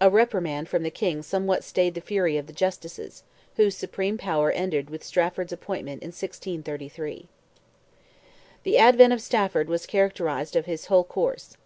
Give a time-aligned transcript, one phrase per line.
[0.00, 3.22] A reprimand from the King somewhat stayed the fury of the Justices,
[3.56, 7.28] whose supreme power ended with Stafford's appointment in 1633.
[8.62, 11.58] The advent of Stafford was characteristic of his whole course.